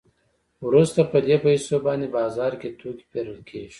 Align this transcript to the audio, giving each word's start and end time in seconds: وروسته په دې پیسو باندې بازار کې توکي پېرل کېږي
وروسته 0.65 1.01
په 1.11 1.17
دې 1.27 1.35
پیسو 1.45 1.75
باندې 1.85 2.07
بازار 2.17 2.51
کې 2.61 2.69
توکي 2.79 3.05
پېرل 3.11 3.39
کېږي 3.49 3.69